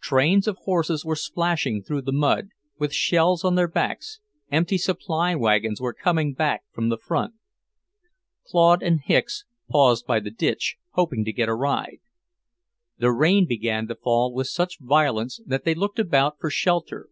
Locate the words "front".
6.96-7.34